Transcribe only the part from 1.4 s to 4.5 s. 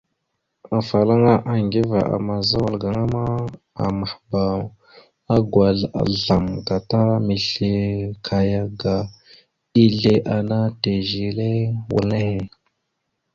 Aŋgiva àmaza wala ma, amahba